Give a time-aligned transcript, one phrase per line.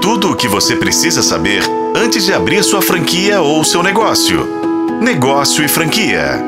[0.00, 1.62] Tudo o que você precisa saber
[1.94, 4.46] antes de abrir sua franquia ou seu negócio.
[4.98, 6.42] Negócio e franquia.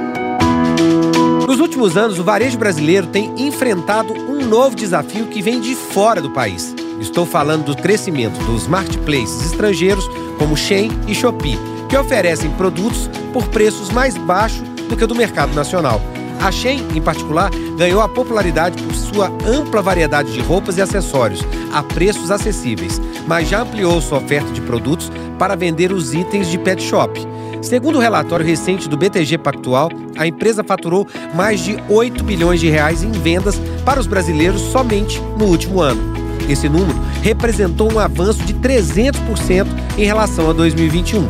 [1.47, 6.21] Nos últimos anos, o varejo brasileiro tem enfrentado um novo desafio que vem de fora
[6.21, 6.75] do país.
[6.99, 10.09] Estou falando do crescimento dos marketplaces estrangeiros
[10.39, 11.59] como Shein e Shopee,
[11.91, 16.01] que oferecem produtos por preços mais baixos do que o do mercado nacional.
[16.43, 21.41] A Shein, em particular, ganhou a popularidade por sua ampla variedade de roupas e acessórios
[21.73, 26.59] a preços acessíveis, mas já ampliou sua oferta de produtos para vender os itens de
[26.59, 27.21] pet shop.
[27.63, 29.89] Segundo o relatório recente do BTG Pactual,
[30.19, 35.21] a empresa faturou mais de 8 bilhões de reais em vendas para os brasileiros somente
[35.39, 36.13] no último ano.
[36.49, 41.25] Esse número representou um avanço de 300% em relação a 2021.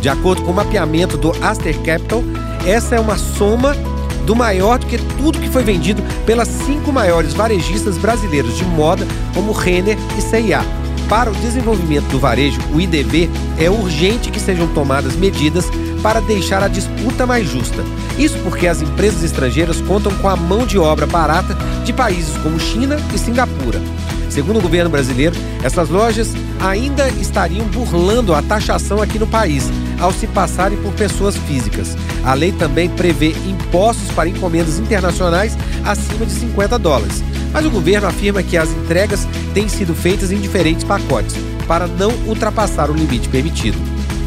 [0.00, 2.22] De acordo com o mapeamento do Aster Capital,
[2.64, 3.74] essa é uma soma
[4.26, 9.06] do maior do que tudo que foi vendido pelas cinco maiores varejistas brasileiros de moda,
[9.34, 10.64] como Renner e C&A.
[11.08, 15.66] Para o desenvolvimento do varejo, o IDV é urgente que sejam tomadas medidas
[16.02, 17.84] para deixar a disputa mais justa.
[18.18, 22.58] Isso porque as empresas estrangeiras contam com a mão de obra barata de países como
[22.58, 23.80] China e Singapura.
[24.32, 29.68] Segundo o governo brasileiro, essas lojas ainda estariam burlando a taxação aqui no país,
[30.00, 31.94] ao se passarem por pessoas físicas.
[32.24, 37.22] A lei também prevê impostos para encomendas internacionais acima de 50 dólares.
[37.52, 41.36] Mas o governo afirma que as entregas têm sido feitas em diferentes pacotes,
[41.68, 43.76] para não ultrapassar o limite permitido.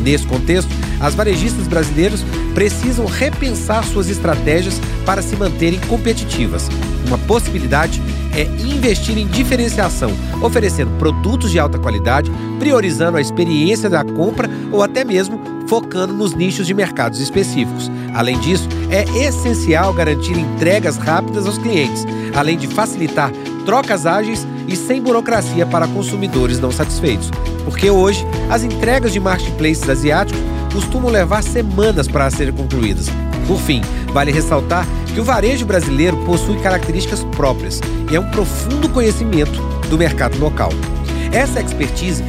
[0.01, 6.69] Nesse contexto, as varejistas brasileiras precisam repensar suas estratégias para se manterem competitivas.
[7.07, 8.01] Uma possibilidade
[8.35, 14.81] é investir em diferenciação, oferecendo produtos de alta qualidade, priorizando a experiência da compra ou
[14.81, 17.89] até mesmo focando nos nichos de mercados específicos.
[18.13, 23.31] Além disso, é essencial garantir entregas rápidas aos clientes, além de facilitar
[23.65, 27.31] trocas ágeis e sem burocracia para consumidores não satisfeitos.
[27.65, 33.07] Porque hoje, as entregas de marketplaces asiáticos costumam levar semanas para serem concluídas.
[33.47, 33.81] Por fim,
[34.13, 37.81] vale ressaltar que o varejo brasileiro possui características próprias
[38.11, 40.69] e é um profundo conhecimento do mercado local.
[41.31, 42.23] Essa expertise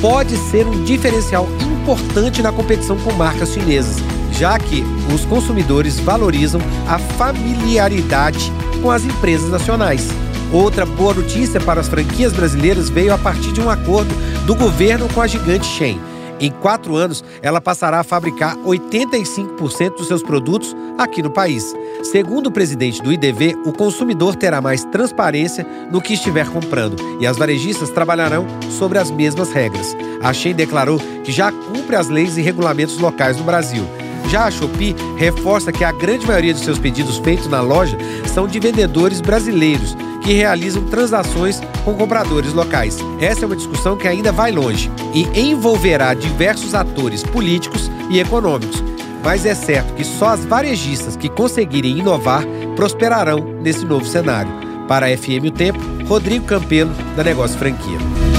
[0.00, 3.96] pode ser um diferencial importante na competição com marcas chinesas,
[4.32, 4.82] já que
[5.14, 8.52] os consumidores valorizam a familiaridade
[8.82, 10.08] com as empresas nacionais.
[10.52, 14.14] Outra boa notícia para as franquias brasileiras veio a partir de um acordo
[14.46, 20.08] do governo com a gigante Shein em quatro anos, ela passará a fabricar 85% dos
[20.08, 21.72] seus produtos aqui no país.
[22.02, 27.28] Segundo o presidente do IDV, o consumidor terá mais transparência no que estiver comprando e
[27.28, 28.44] as varejistas trabalharão
[28.76, 29.96] sobre as mesmas regras.
[30.20, 33.84] A Shein declarou que já cumpre as leis e regulamentos locais no Brasil.
[34.28, 37.96] Já a Shopee reforça que a grande maioria dos seus pedidos feitos na loja
[38.26, 42.98] são de vendedores brasileiros que realizam transações com compradores locais.
[43.20, 48.82] Essa é uma discussão que ainda vai longe e envolverá diversos atores políticos e econômicos.
[49.24, 52.44] Mas é certo que só as varejistas que conseguirem inovar
[52.74, 54.50] prosperarão nesse novo cenário.
[54.88, 58.31] Para a FM O Tempo, Rodrigo Campelo, da Negócio Franquia.